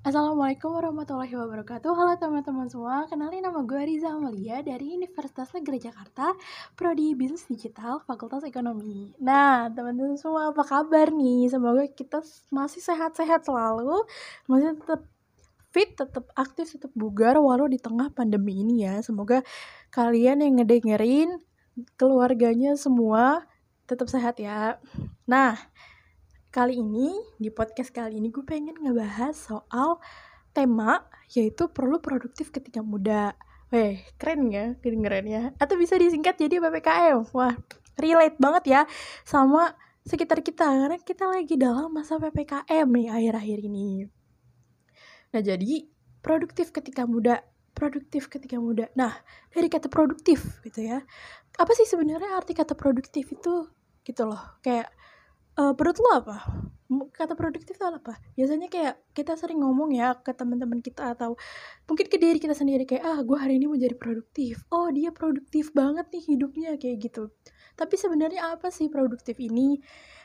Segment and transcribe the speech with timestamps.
[0.00, 1.92] Assalamualaikum warahmatullahi wabarakatuh.
[1.92, 6.32] Halo teman-teman semua Kenalin nama gue Riza Amalia Dari Universitas Negeri Jakarta
[6.72, 9.12] Prodi Bisnis Digital Fakultas Ekonomi.
[9.20, 11.52] Nah teman-teman semua apa kabar nih?
[11.52, 14.08] Semoga kita masih sehat-sehat selalu
[14.48, 15.04] Masih tetap
[15.68, 19.04] fit, tetap aktif, tetap bugar Walau di tengah pandemi ini ya.
[19.04, 19.44] Semoga
[19.92, 21.44] kalian yang ngedengerin
[22.00, 23.44] Keluarganya semua
[23.84, 24.80] Tetap sehat ya.
[25.28, 25.60] Nah
[26.50, 30.02] Kali ini, di podcast kali ini gue pengen ngebahas soal
[30.50, 33.38] tema yaitu perlu produktif ketika muda.
[33.70, 35.54] Weh, keren ya kedengerannya.
[35.62, 37.30] Atau bisa disingkat jadi PPKM.
[37.38, 37.54] Wah,
[38.02, 38.80] relate banget ya
[39.22, 44.10] sama sekitar kita karena kita lagi dalam masa PPKM nih akhir-akhir ini.
[45.30, 45.86] Nah, jadi
[46.18, 47.46] produktif ketika muda,
[47.78, 48.90] produktif ketika muda.
[48.98, 49.14] Nah,
[49.54, 50.98] dari kata produktif gitu ya.
[51.62, 53.70] Apa sih sebenarnya arti kata produktif itu?
[54.02, 54.58] Gitu loh.
[54.66, 54.90] Kayak
[55.60, 56.36] uh, menurut lo apa?
[57.14, 58.16] Kata produktif itu apa?
[58.34, 61.36] Biasanya kayak kita sering ngomong ya ke teman-teman kita atau
[61.86, 64.64] mungkin ke diri kita sendiri kayak ah gue hari ini mau jadi produktif.
[64.72, 67.30] Oh dia produktif banget nih hidupnya kayak gitu.
[67.78, 69.78] Tapi sebenarnya apa sih produktif ini?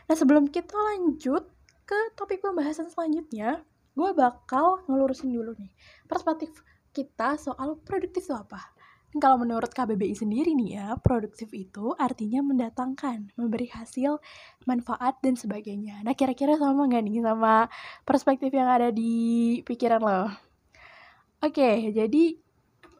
[0.09, 1.45] Nah sebelum kita lanjut
[1.85, 3.61] ke topik pembahasan selanjutnya,
[3.95, 5.71] gue bakal ngelurusin dulu nih
[6.09, 6.51] perspektif
[6.91, 8.74] kita soal produktif itu apa
[9.21, 14.19] kalau menurut KBBI sendiri nih ya, produktif itu artinya mendatangkan, memberi hasil,
[14.67, 16.03] manfaat, dan sebagainya.
[16.03, 17.67] Nah, kira-kira sama nggak nih sama
[18.03, 20.27] perspektif yang ada di pikiran lo?
[21.43, 22.23] Oke, jadi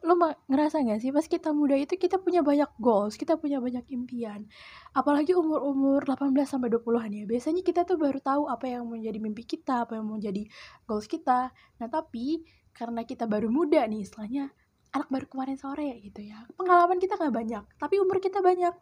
[0.06, 0.14] lo
[0.46, 4.46] ngerasa nggak sih pas kita muda itu kita punya banyak goals, kita punya banyak impian.
[4.94, 7.24] Apalagi umur-umur 18 sampai 20-an ya.
[7.26, 10.46] Biasanya kita tuh baru tahu apa yang menjadi mimpi kita, apa yang mau jadi
[10.86, 11.50] goals kita.
[11.82, 14.54] Nah, tapi karena kita baru muda nih, istilahnya
[14.96, 16.42] anak baru kemarin sore gitu ya.
[16.56, 18.74] Pengalaman kita nggak banyak tapi umur kita banyak.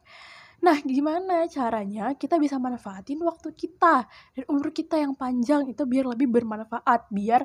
[0.65, 4.07] Nah gimana caranya kita bisa manfaatin waktu kita?
[4.33, 7.45] Dan umur kita yang panjang itu biar lebih bermanfaat biar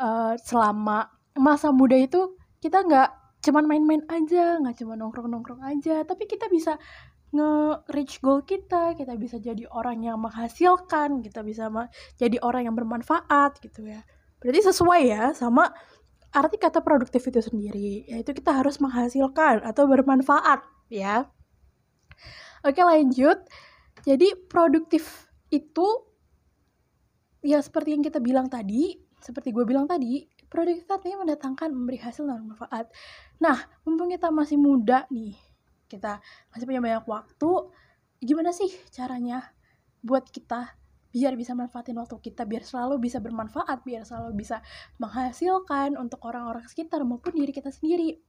[0.00, 3.08] uh, selama masa muda itu kita nggak
[3.40, 6.02] cuman main-main aja nggak cuma nongkrong-nongkrong aja.
[6.02, 6.80] Tapi kita bisa
[7.30, 11.70] nge-reach goal kita, kita bisa jadi orang yang menghasilkan, kita bisa
[12.18, 14.02] jadi orang yang bermanfaat gitu ya.
[14.42, 15.70] Berarti sesuai ya sama
[16.30, 21.26] arti kata produktif itu sendiri yaitu kita harus menghasilkan atau bermanfaat ya.
[22.62, 23.40] Oke lanjut.
[24.04, 25.86] Jadi produktif itu
[27.44, 32.24] ya seperti yang kita bilang tadi seperti gue bilang tadi produktif artinya mendatangkan memberi hasil
[32.24, 32.88] dan manfaat
[33.40, 35.36] nah mumpung kita masih muda nih
[35.88, 36.20] kita
[36.52, 37.50] masih punya banyak waktu
[38.20, 39.52] gimana sih caranya
[40.00, 40.79] buat kita
[41.10, 44.62] biar bisa manfaatin waktu kita biar selalu bisa bermanfaat biar selalu bisa
[45.02, 48.22] menghasilkan untuk orang-orang sekitar maupun diri kita sendiri.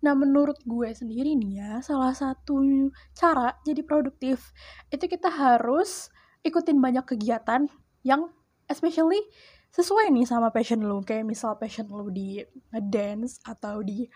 [0.00, 4.52] Nah menurut gue sendiri nih ya salah satu cara jadi produktif
[4.88, 6.08] itu kita harus
[6.40, 7.68] ikutin banyak kegiatan
[8.04, 8.32] yang
[8.68, 9.20] especially
[9.70, 12.42] sesuai nih sama passion lo kayak misal passion lo di
[12.90, 14.08] dance atau di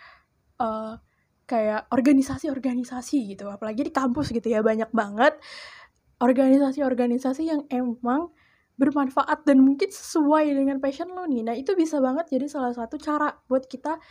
[0.58, 0.96] uh,
[1.44, 5.36] kayak organisasi-organisasi gitu apalagi di kampus gitu ya banyak banget
[6.22, 8.30] organisasi-organisasi yang emang
[8.74, 11.46] bermanfaat dan mungkin sesuai dengan passion lo nih.
[11.46, 14.02] Nah, itu bisa banget jadi salah satu cara buat kita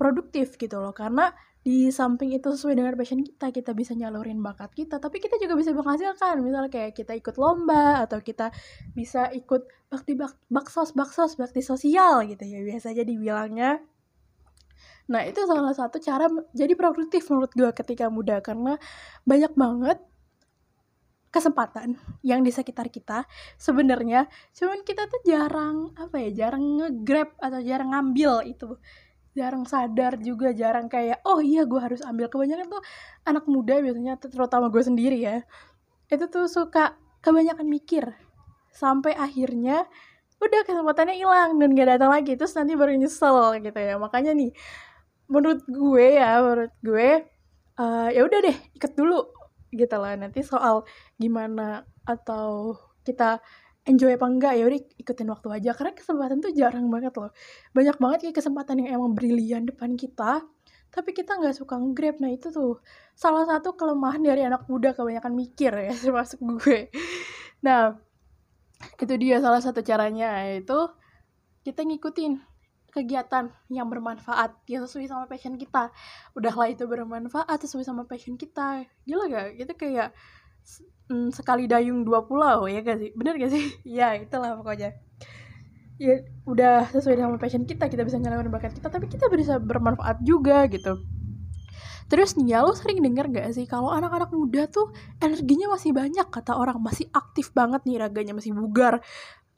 [0.00, 0.96] produktif gitu loh.
[0.96, 1.28] Karena
[1.60, 5.52] di samping itu sesuai dengan passion kita, kita bisa nyalurin bakat kita, tapi kita juga
[5.58, 6.40] bisa menghasilkan.
[6.40, 8.48] Misalnya kayak kita ikut lomba atau kita
[8.96, 13.84] bisa ikut bakti bak baksos baksos bakti sosial gitu ya biasa jadi bilangnya.
[15.08, 18.76] Nah, itu salah satu cara jadi produktif menurut gue ketika muda karena
[19.24, 19.98] banyak banget
[21.28, 23.28] kesempatan yang di sekitar kita
[23.60, 24.26] sebenarnya.
[24.56, 28.76] Cuman kita tuh jarang apa ya jarang ngegrab atau jarang ngambil itu.
[29.36, 32.26] Jarang sadar juga jarang kayak oh iya gue harus ambil.
[32.32, 32.82] Kebanyakan tuh
[33.28, 35.44] anak muda biasanya terutama gue sendiri ya
[36.08, 38.04] itu tuh suka kebanyakan mikir
[38.72, 39.84] sampai akhirnya
[40.38, 44.00] udah kesempatannya hilang dan gak datang lagi terus nanti baru nyesel gitu ya.
[44.00, 44.50] Makanya nih
[45.28, 47.08] menurut gue ya menurut gue
[47.76, 49.37] uh, ya udah deh ikut dulu
[49.72, 50.14] gitu lah.
[50.18, 50.84] Nanti soal
[51.20, 53.40] gimana atau kita
[53.88, 55.70] enjoy apa enggak ya udah ikutin waktu aja.
[55.76, 57.32] Karena kesempatan tuh jarang banget loh.
[57.72, 60.44] Banyak banget ya kesempatan yang emang brilian depan kita
[60.88, 62.16] tapi kita nggak suka nge-grab.
[62.20, 62.80] Nah itu tuh
[63.12, 66.88] salah satu kelemahan dari anak muda kebanyakan mikir ya termasuk gue.
[67.64, 67.96] Nah
[68.98, 70.76] itu dia salah satu caranya yaitu
[71.66, 72.40] kita ngikutin
[72.98, 75.94] kegiatan yang bermanfaat yang sesuai sama passion kita.
[76.34, 78.82] Udahlah itu bermanfaat sesuai sama passion kita.
[79.06, 80.10] Gila gak itu kayak
[81.08, 83.10] mm, sekali dayung dua pulau ya gak sih?
[83.14, 83.64] Bener gak sih?
[83.98, 84.98] Ya itulah pokoknya.
[85.98, 90.22] Ya udah sesuai dengan passion kita kita bisa nyalakan bakat kita tapi kita bisa bermanfaat
[90.26, 90.98] juga gitu.
[92.08, 94.90] Terus nih ya lo sering denger gak sih kalau anak-anak muda tuh
[95.20, 96.80] energinya masih banyak kata orang.
[96.80, 99.04] Masih aktif banget nih raganya masih bugar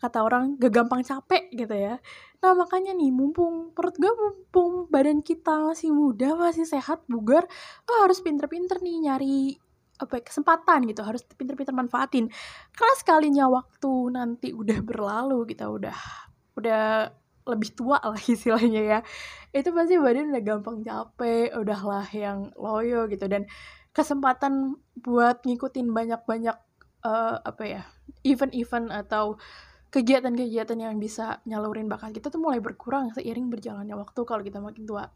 [0.00, 2.00] kata orang gak gampang capek gitu ya.
[2.40, 7.44] Nah makanya nih mumpung perut gue mumpung badan kita masih muda masih sehat bugar
[7.84, 9.60] lo harus pinter-pinter nih nyari
[10.00, 12.32] apa ya, kesempatan gitu harus pinter-pinter manfaatin.
[12.72, 15.98] Karena sekalinya waktu nanti udah berlalu kita udah
[16.56, 17.12] udah
[17.44, 18.98] lebih tua lah istilahnya ya
[19.52, 23.28] itu pasti badan udah gampang capek udahlah yang loyo gitu.
[23.28, 23.44] Dan
[23.92, 26.56] kesempatan buat ngikutin banyak-banyak
[27.04, 27.82] uh, apa ya
[28.24, 29.36] event-event atau
[29.90, 34.86] kegiatan-kegiatan yang bisa nyalurin bakat kita tuh mulai berkurang seiring berjalannya waktu kalau kita makin
[34.86, 35.10] tua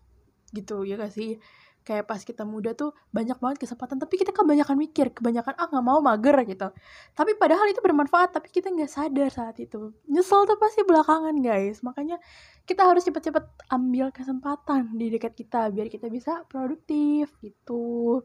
[0.50, 1.38] gitu ya gak sih?
[1.84, 5.84] Kayak pas kita muda tuh banyak banget kesempatan tapi kita kebanyakan mikir kebanyakan ah nggak
[5.84, 6.72] mau mager gitu.
[7.12, 9.92] Tapi padahal itu bermanfaat tapi kita nggak sadar saat itu.
[10.08, 11.84] Nyesel tuh pasti belakangan guys.
[11.84, 12.16] Makanya
[12.64, 18.24] kita harus cepet-cepet ambil kesempatan di dekat kita biar kita bisa produktif gitu.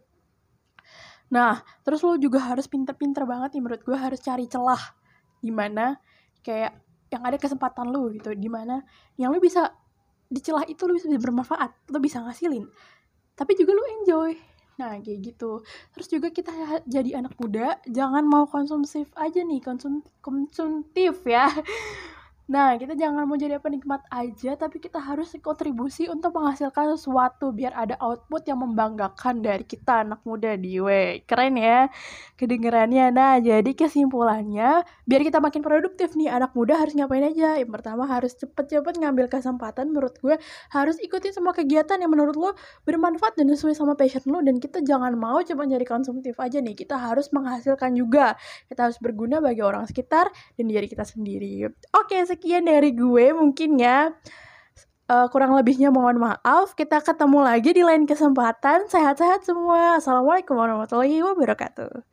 [1.36, 4.96] Nah terus lo juga harus pinter-pinter banget nih menurut gue harus cari celah
[5.44, 6.00] di mana
[6.46, 6.76] kayak
[7.10, 8.86] yang ada kesempatan lu gitu di mana
[9.18, 9.74] yang lu bisa
[10.30, 12.70] di celah itu lu bisa bermanfaat lu bisa ngasilin.
[13.34, 14.32] Tapi juga lu enjoy.
[14.80, 15.66] Nah kayak gitu.
[15.92, 21.50] Terus juga kita jadi anak muda jangan mau konsumtif aja nih konsum konsumtif ya
[22.50, 27.78] Nah, kita jangan mau jadi penikmat aja, tapi kita harus kontribusi untuk menghasilkan sesuatu biar
[27.78, 31.22] ada output yang membanggakan dari kita anak muda di W.
[31.30, 31.94] Keren ya
[32.42, 33.14] kedengerannya.
[33.14, 37.62] Nah, jadi kesimpulannya, biar kita makin produktif nih, anak muda harus ngapain aja?
[37.62, 40.42] Yang pertama harus cepet-cepet ngambil kesempatan menurut gue,
[40.74, 44.82] harus ikutin semua kegiatan yang menurut lo bermanfaat dan sesuai sama passion lo, dan kita
[44.82, 48.34] jangan mau cuma jadi konsumtif aja nih, kita harus menghasilkan juga.
[48.66, 51.70] Kita harus berguna bagi orang sekitar dan diri kita sendiri.
[51.94, 54.16] Oke, sekian dari gue mungkin ya.
[55.12, 56.72] Uh, kurang lebihnya mohon maaf.
[56.72, 58.88] Kita ketemu lagi di lain kesempatan.
[58.88, 60.00] Sehat-sehat semua.
[60.00, 62.08] Assalamualaikum warahmatullahi wabarakatuh.